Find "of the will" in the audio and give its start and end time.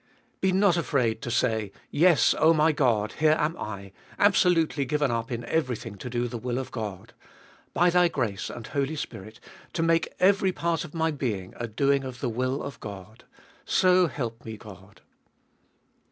12.03-12.63